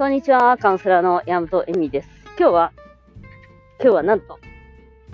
[0.00, 2.08] こんにちは、カウンセラーの山本恵美です。
[2.38, 2.72] 今日は、
[3.78, 4.38] 今日はなんと、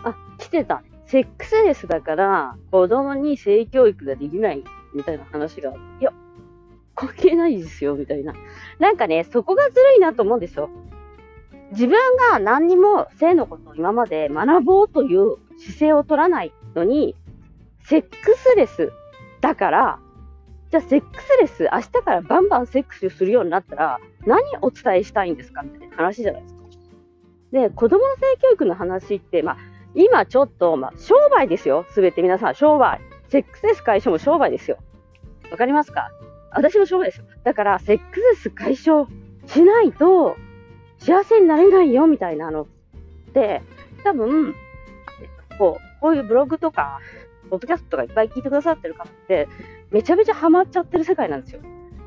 [0.04, 0.85] あ、来てた。
[1.06, 4.62] セックスレスだから、子供に性教育ができない、
[4.94, 6.12] みたいな話が、いや、
[6.94, 8.33] 関係ないですよ、みたいな。
[8.79, 10.71] なんかね、そこがずるいなと思うんですよ。
[11.72, 11.98] 自分
[12.30, 17.16] が何にも性のことを今まで学ぼうという姿勢を取らないのに、
[17.83, 18.93] セックスレス
[19.41, 19.98] だから、
[20.70, 26.61] じゃあセックスレス、明日からバンバンセックスするようになったら、何をお伝えしたいんですかみたいな話じゃないですか。
[27.52, 29.57] で、子供の性教育の話って、まあ、
[29.95, 31.87] 今ちょっと、まあ、商売ですよ。
[31.91, 33.01] すべて皆さん、商売。
[33.29, 34.79] セックスレス解消も商売ですよ。
[35.51, 36.10] わかりますか？
[36.51, 37.24] 私も商売ですよ。
[37.45, 39.07] だから、セックスレス解消
[39.46, 40.37] しないと、
[40.98, 42.66] 幸せになれないよ、みたいなのっ
[43.33, 43.62] て、
[44.02, 44.55] 多分、
[45.59, 47.01] こう、こういうブログとか、
[47.48, 49.48] ポッドキャストとかいっぱい聞いてくださってる方って、
[49.91, 51.61] めちゃめちゃハマっちゃってる世界なんですよ。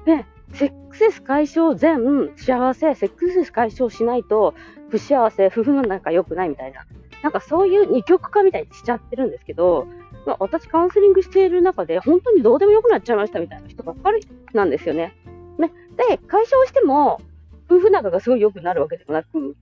[0.05, 4.55] で、セックスレス解消全幸せ、セックスレス解消しないと
[4.89, 6.85] 不幸せ、夫婦の仲良くないみたいな、
[7.21, 9.87] なんかそういう二極化みたいにしちゃってるんですけど、
[10.25, 15.15] まあ、私カウンセリングしている中で本当にどうでもよくなっちゃいましたみたいな人ばっかりなんですよね。
[15.57, 17.21] ねで、解消しても
[17.69, 19.55] 夫婦仲がすごい良くなるわけでもなく、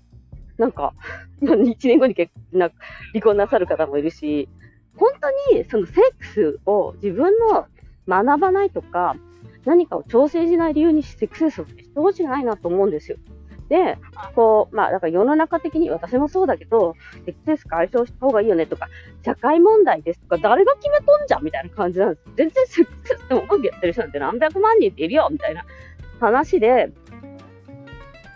[0.58, 0.94] なんか、
[1.42, 2.72] 1年後に結な
[3.12, 4.50] 離婚なさる方もいるし、
[4.96, 7.68] 本当にそのセックスを自分の
[8.08, 9.16] 学ばないとか、
[9.66, 13.18] 何かを調整しない理由にセックスレスをしてほしくないなと思うんですよ。
[13.70, 13.98] で、
[14.34, 18.88] こう、まあ、だから世の中的に私もそうだけど、セックスレス解消した方がいいよねとか、
[19.26, 22.22] 社会問題ですとか、誰が決めとんじゃんみたいな感じなんです。
[22.38, 25.66] 全然セックスレスでもうまくやってる人なんて何百万人っているよみたいな
[26.20, 26.92] 話で、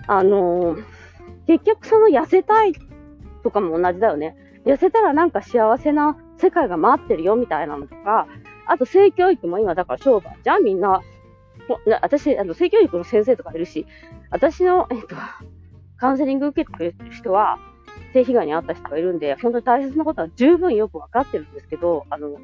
[0.08, 0.84] あのー
[1.48, 2.74] 結局その痩せたい
[3.44, 4.36] とかも同じだよね。
[4.66, 8.28] 痩せたらなんか幸せな世界が待ってるよみたいなのとか、
[8.72, 11.02] あと性教育も今だから商売じゃんみんな。
[12.02, 13.86] 私、あの性教育の先生とかいるし、
[14.30, 15.16] 私の、えっと、
[15.98, 17.60] カウンセリング受けてくれてる人は、
[18.14, 22.38] 性被害に遭った人がいるんで、本当に大切なことは十分よくわかってるんですけど、あの、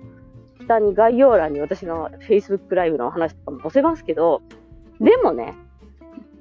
[0.60, 4.42] 下に概要欄に私の Facebook ライブの話とかも載せますけど、
[5.00, 5.56] でもね、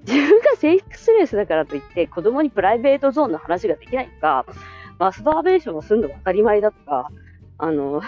[0.06, 4.46] 自分がセックスレスだからといって、子供にプライベートゾーンの話ができないとか、
[4.98, 7.10] マスターベーションをするのが当たり前だとか、
[7.58, 8.02] あの、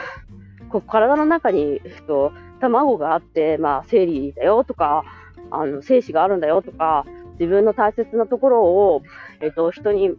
[0.70, 5.04] こう体の中に、えっと、卵があって、まあ、生理だよとか、
[5.50, 7.06] あの、精子があるんだよとか、
[7.38, 9.02] 自分の大切なところを、
[9.40, 10.10] えっと、人に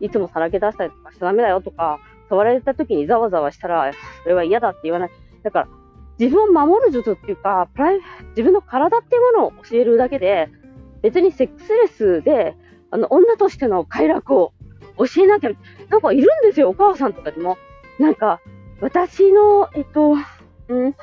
[0.00, 3.92] いつもさらけ出したりとかしちゃダメだよとか、触られた時にざわざわしたら、
[4.22, 5.10] それは嫌だって言わない。
[5.42, 5.68] だから、
[6.18, 8.00] 自分を守る術っていうか、プライ
[8.30, 10.48] 自分の体っていうものを教えるだけで、
[11.02, 12.56] 別にセックスレスで、
[12.90, 14.52] あの、女としての快楽を
[14.98, 15.50] 教えなきゃ、
[15.88, 17.56] なんかいるんですよ、お母さんとかでも。
[17.98, 18.40] なんか、
[18.80, 20.14] 私の、えっと、
[20.68, 20.94] うん、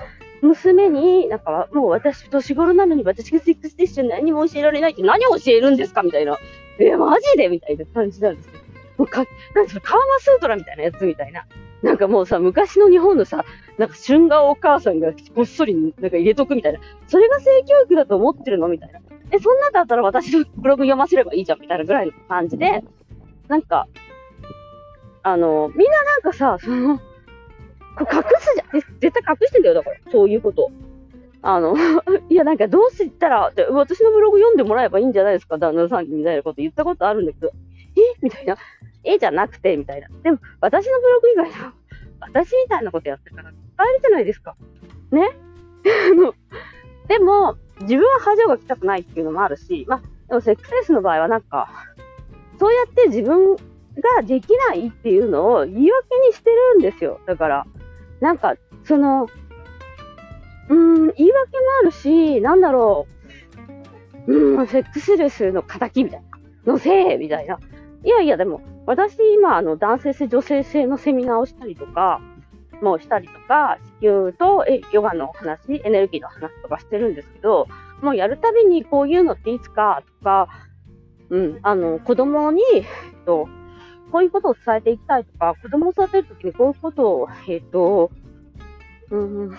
[0.42, 6.38] 娘に、なんか、もう私、年頃なのに私がセックスレスじゃ何も教えられないって何を教えるんですかみたいな。
[6.80, 7.50] え、マジで？
[7.50, 8.54] みたいな感じなんですよ。
[8.98, 9.26] もうか、
[9.56, 11.46] なんそれ、カーマスートラみたいなやつみたいな。
[11.82, 13.44] なんかもうさ、昔の日本のさ、
[13.78, 16.80] なんか春画お母さんがこっそりなんか入れとくみたいな。
[17.08, 18.68] それが性教育だと思ってるの？
[18.68, 19.00] みたいな。
[19.32, 22.84] え、そんなんだったら私のブログ読ませればいいじゃんみたいなぐらいの感じで、
[23.48, 23.88] なんか、
[25.24, 27.00] あの、みんななんかさ、その、
[28.02, 29.00] 隠すじゃん。
[29.00, 29.98] 絶対隠してんだよ、だから。
[30.12, 30.72] そういうこと。
[31.42, 31.76] あの、
[32.30, 37.52] いや、なんかどうしたら、私のブログ読んでもらえばいいんじゃないですか、旦那さんにみたいなこと言ったことあるんだけど、
[37.98, 38.02] え？
[38.22, 38.58] みたいな。
[39.04, 39.18] え？
[39.18, 40.08] じゃなくて、みたいな。
[40.24, 41.74] でも、私のブログ以外の、
[42.20, 44.56] 私みたいなことやってるから、使えるじゃないですか。
[45.12, 45.30] ね？
[47.08, 51.70] でも、自分は恥をかきたくないっていうのもあるし、まあ、でもセックスレスの場合はなんか、
[52.58, 57.20] そうやって自分ができないっていうのを言い訳にしてるんですよ。
[57.26, 57.68] だから、
[58.20, 59.28] なんか、その、
[60.70, 63.08] うーん、言い訳もあるし、なんだろ
[64.28, 66.22] う、うん、セックスレスの仇みたい
[66.66, 67.60] な、のせいみたいな。
[68.04, 72.22] いやいや、でも、私今、あの、男性性、女性性のセミナーをしたりとか、
[72.82, 77.68] もうしたりとか、地球とえヨガの話、エネルギーの話とかしてるんですけど、
[78.02, 80.50] もうやるたびにこういうのっていつかとか、
[81.30, 82.84] うん、あの、子供に、えっ
[83.26, 83.48] と、
[84.16, 88.12] こういうことを伝えていきたいとか、子供を育てるときにこういうことを、えっと、
[89.10, 89.58] うん、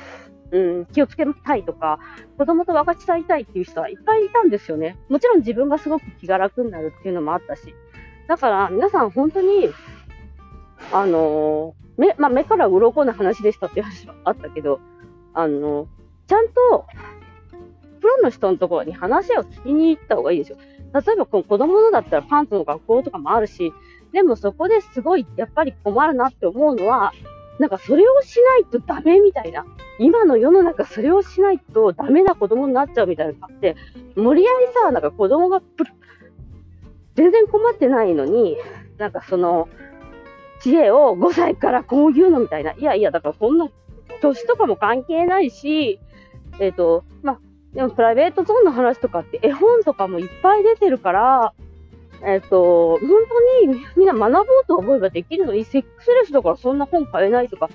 [0.51, 1.99] うん、気をつけたいとか、
[2.39, 4.97] 子供と分かち合いたいっていう人はいっぱいいたんですよね。
[5.11, 7.75] もちろん自分がすごく気が楽になるっていうのもあったし。
[8.29, 9.69] だから皆さん本当に、
[10.91, 14.81] あの目、まあ、目から鱗な話でしたっていう話はあったけど、
[15.35, 15.87] あの、
[16.29, 16.87] ちゃんと、
[18.01, 20.57] プロの人のところに話を聞きに行った方がいいですよ。
[20.95, 23.71] 例えば、子供のだったらパンツの学校とかもあるし、
[24.17, 27.13] でもそこですごい、やっぱり困るなって思うのは、
[27.59, 29.67] なんかそれをしないとダメみたいな。
[29.99, 33.77] 今の世の中それをしないとダメな子供になっちゃうみたいなのがあって、
[34.15, 35.61] 無理やりさ、なんか子供が
[37.15, 38.57] 全然困ってないのに、
[38.97, 39.69] なんかその、
[40.63, 42.73] 知恵を5歳からこういうのみたいな。
[42.73, 43.69] いやいや、だからそんな、
[44.23, 46.01] 年とかも関係ないし、
[46.59, 47.41] えっ、ー、と、まあ、
[47.75, 51.53] でもプライベートゾーンの話とかって絵本とかもいっぱい出てるから、
[52.27, 53.09] えっ、と、本
[53.63, 57.71] 当にみんな学ぼうと思えばできるのに、セックスレスだからそんな本買えないとか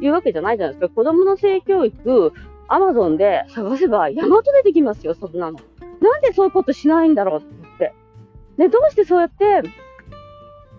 [0.00, 0.94] いうわけじゃないじゃないですか。
[0.94, 2.32] 子供の性教育、
[2.68, 5.58] アマゾンで探せば山と出てきますよ、そんなの。
[6.00, 7.42] なんでそういうことしないんだろうっ
[7.78, 7.92] て。
[8.56, 9.62] で、どうしてそうやって、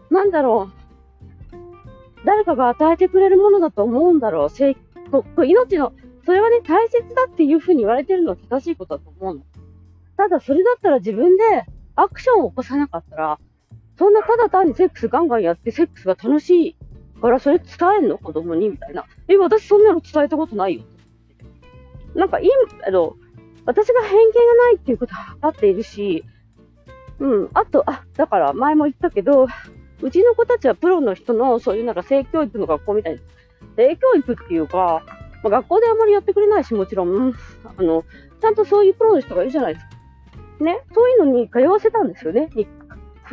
[0.10, 1.56] なんだろう、
[2.26, 4.50] 誰かが与えてくれるものだと思うんだろう。
[4.50, 4.78] 性
[5.12, 5.92] こ命の、
[6.26, 9.42] それはね、大切だっていうふうに言われてるのは正しいことだと思うの。
[10.16, 11.66] ただ、それだったら自分で
[11.98, 13.40] アクションを起こさなかったら、
[13.98, 16.78] そんなただ単にセックスガンガンやってセックスが楽しい
[17.20, 17.68] からそれ伝
[18.04, 18.20] えんの？
[18.20, 19.06] 子供にみたいな。
[19.28, 20.84] え、私そんなの伝えたことないよ。
[22.16, 22.50] なんか、いい、
[22.88, 23.16] あの、
[23.66, 26.24] 私が偏見がないっていうことは分かっているし、
[27.20, 29.48] うん、あと、あ、だから前も言ったけど、
[30.02, 33.22] うちの子たちはプロの人のそういうなんか性教育の学校みたいな、
[33.76, 35.02] 性教育っていうか、
[35.44, 37.34] まあ、学校であんまりやってくれないし、もちろん、
[37.78, 38.04] あの、
[38.40, 39.97] ちゃんとそういうプロの人がいるじゃないですか。
[40.60, 42.50] ね、そういうのに通わせたんですよね。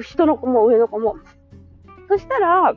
[0.03, 1.17] 人の子も上の子も。
[2.09, 2.75] そしたら、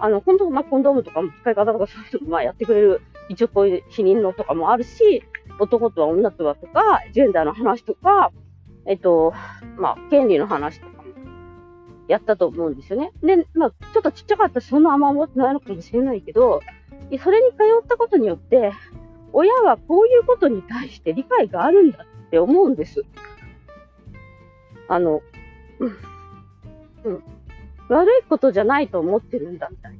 [0.00, 5.24] あの、本当、まあ、コンドームとかも使い方とかそういうのまあやってくれる、一応こういう否認のとかもあるし、
[5.58, 8.32] 男とは女とはとか、ジェンダーの話とか、
[8.86, 9.34] えっと、
[9.76, 11.04] まあ、権利の話とかも
[12.06, 13.12] やったと思うんですよね。
[13.22, 16.60] で、まあ、ちょっとちっちゃかったし、そんなあんま思ってないのかもしれないけど、
[17.22, 18.72] それに通ったことによって、
[19.32, 23.04] 親はこういうことに対して理解があるんだって思うんです。
[24.88, 25.22] あの、
[27.04, 27.22] うん、
[27.88, 29.98] 悪いことじゃないと思ってるんだみたいな。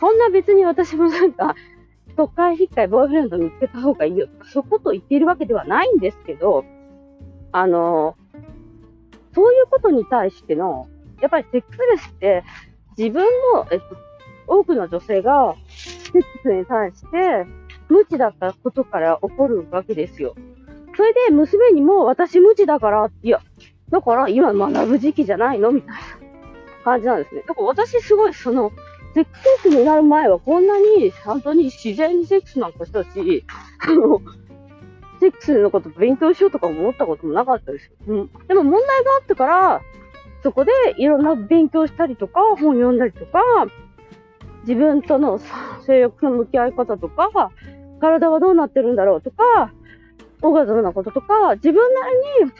[0.00, 1.54] そんな別に私もなんか、
[2.16, 6.64] 都会引っかいボーイフレンド見つけた方がいいよ、そことを言っているわけではないんですけど、
[7.52, 8.16] あの、
[9.34, 10.88] そういうことに対しての、
[11.20, 12.44] やっぱりセックスレスって
[12.96, 13.84] 自分も、えっと、
[14.46, 17.46] 多くの女性がセックスに対して
[17.88, 20.34] 無知だったことから起こるわけですよ。
[20.96, 23.40] それで娘にも私無知だから、いや、
[23.90, 26.00] だから今学ぶ時期じゃないのみたいな
[26.84, 27.42] 感じなんですね。
[27.46, 28.72] だから私すごいその、
[29.14, 29.30] セック
[29.62, 33.44] スになる前はこんなに本当に自然にセックスなんかしたし、
[35.20, 37.92] セックスのこと勉強しようとか思ったこともなかったですよ。
[38.06, 38.30] うん。
[38.46, 39.82] でも問題があったから、
[40.42, 43.42] そこでいろんな勉強したりとか、本読んだりとか、
[44.62, 45.40] 自分との
[45.86, 47.50] 性欲の向き合い方とか、
[48.00, 49.72] 体はどうなってるんだろうとか、
[50.42, 52.00] オーガズムなこととか、自分な
[52.40, 52.52] りに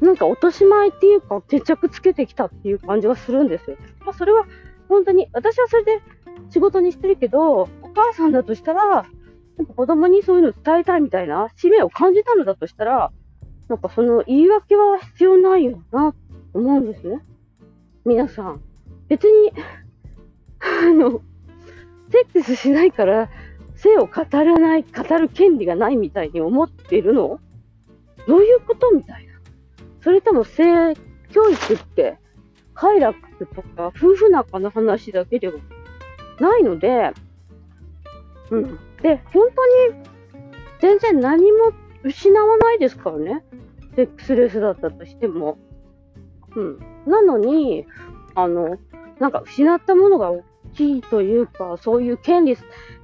[0.00, 3.76] なんか落とし前っていうか、決着つけてきたっていう感じがするんですよ。
[4.00, 4.46] まあ、それは
[4.88, 6.00] 本当に、私はそれで
[6.48, 9.06] 仕事にしてるけど、お母さんだとしたら、
[9.56, 13.12] なんか子供にそういうの伝えたいみたいな使命を感じたのだとしたら、
[13.68, 16.14] なんかその言い訳は必要ないよな、
[16.54, 17.20] 思うんですね。
[18.04, 18.62] 皆さん。
[19.08, 19.52] 別に、
[20.60, 21.20] あの、
[22.10, 23.28] セックスしないから、
[23.76, 27.38] 性を語らない、語る権利がないみたいに思っているの？
[28.26, 28.90] どういうこと？
[28.92, 29.29] みたいな。
[30.02, 30.94] それとも性
[31.30, 32.18] 教育って、
[32.74, 35.54] 快楽とか夫婦仲の話だけでは
[36.38, 37.12] ないので、
[38.50, 38.78] うん。
[39.02, 40.04] で、本当に
[40.80, 41.72] 全然何も
[42.02, 43.44] 失わないですからね。
[43.96, 45.58] セックスレスだったとしても。
[46.56, 46.78] うん。
[47.06, 47.86] なのに、
[48.34, 48.78] あの、
[49.18, 50.44] なんか失ったものが大
[50.74, 52.56] きいというか、そういう権利、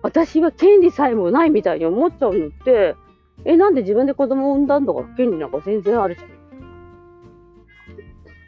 [0.02, 2.96] 私は権利さえもないみたいに思っちゃうのって、
[3.44, 6.35] え、なんで自分で子供を産んだんだから権利なんか全然あるじゃん。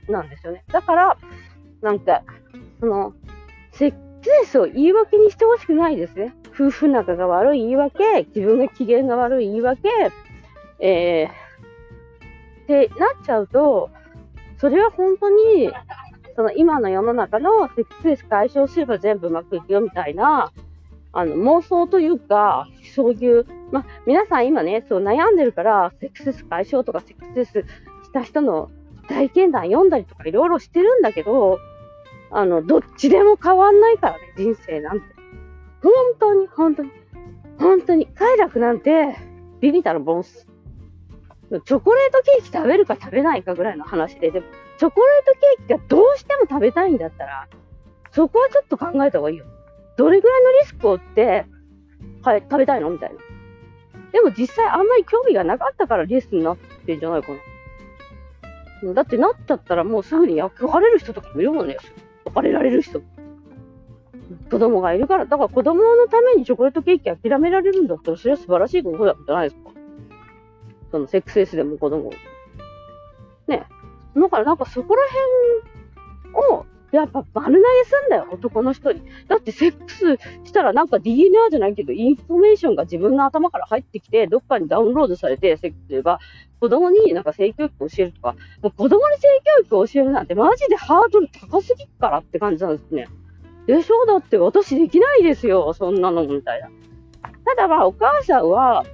[0.08, 0.64] なんですよね。
[0.72, 1.16] だから、
[1.82, 2.22] なんか、
[2.80, 3.14] その、
[3.72, 6.34] セックスを言い訳にしてほしくないですね。
[6.54, 9.88] 夫婦仲が悪い言い訳、自分が機嫌が悪い言い訳、
[10.80, 13.90] えー、ってなっちゃうと、
[14.58, 15.70] それは本当に、
[16.34, 20.52] その今の世の中のセックスレス解消すれば全部うまくいくよみたいな、
[21.12, 27.68] あの妄想というか、そういう、ま皆さん今ね、そう悩んでるから、セックスレス解消とかセックスレス
[28.04, 28.70] した人の
[29.08, 31.58] 体験談読んだりとかいろいろしてるんだけど、
[32.30, 35.06] あの、どっちでも変わんないからね、人生なんて。
[35.82, 36.90] 本当に、本当に、
[37.58, 39.16] 本当に、快楽なんて、
[39.60, 40.46] ビビたるボンス。
[41.50, 44.46] チョコレートケーキ食べるか食べないかぐらいの話で、でも、
[44.76, 45.32] チョコレート
[45.66, 47.48] ケーキがどうしても食べたいんだったら、
[48.12, 49.46] そこはちょっと考えた方がいいよ。
[49.96, 51.46] どれぐらいのリスクを負って、
[52.22, 53.16] はい、食べたいのみたいな。
[54.12, 57.38] でも実際あんまり興味がなかったからリスクになってんじゃないかな。
[58.94, 61.76] だってなっちゃったらもうすぐに役割れる人とかもいるもんね。
[62.24, 63.02] 別れられる人。
[64.50, 65.26] 子供がいるから。
[65.26, 69.70] だから子供のためにチョコレートケーキ諦められるんだったら、それは素晴らしいことじゃないですか。
[70.90, 72.10] そのセックスレスでも子供。
[73.46, 73.66] ね。
[74.16, 75.02] だからなんかそこら
[76.32, 79.02] 辺を、やっぱ丸投げすんだよ、男の人に。
[79.28, 86.18] だってセックスしたらなんか DNA じゃないけど、インフォメーションが自分の頭から入ってきて、どっかにダウンロードされて、セックスが
[86.60, 89.28] 子供になんか性教育を教えるとか、もう子供に性
[89.58, 93.06] 教育を教えるなんてマジでハードル高すぎっからって感じなんですね。
[93.66, 96.70] でしょだって私できないですよ、そんなのみたいな。
[97.44, 98.84] ただまあお母さんは、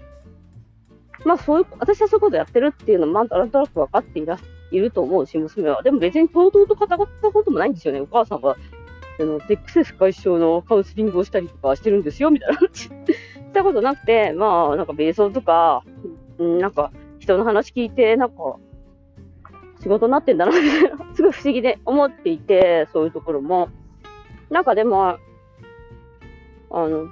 [1.24, 4.36] まあそういう、私はそういうことやってるっていうのも、まあなんとなく分かっていら
[4.74, 5.82] いると思うし、娘は。
[5.82, 8.00] でも別にとうとうと語ったこともないんですよね。
[8.00, 8.56] お母さんは、
[9.20, 12.90] あの、セックスレス解消のカウンセリングをしたりとかしてるんですよ、みたいな話 し
[13.52, 15.84] たことなくて、まあ、なんか、ベースとか、
[16.38, 18.56] うん、なんか、人の話聞いて、なんか、
[19.80, 23.68] 仕事になってんだな、みたいな、 すごい不思議で思っていて、そういうところも。
[24.50, 25.18] なんかでも、
[26.70, 27.08] あの、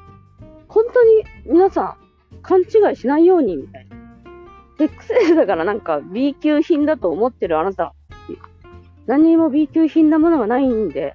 [0.69, 1.97] 本当に皆さん、
[2.42, 3.82] 勘違いしないように、みたいな。
[4.85, 7.95] XL だからなんか B 級品だと思ってるあなた、
[9.07, 11.15] 何も B 級品なものがないんで、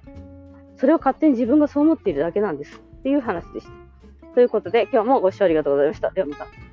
[0.76, 2.78] それを勝手に自分がそう思っているだけなんです。
[2.78, 3.72] っていう話でした。
[4.34, 6.10] ということで、今日もご視聴ありがとうございました。
[6.10, 6.67] ではまた。